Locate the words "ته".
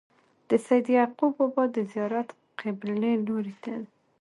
3.63-3.73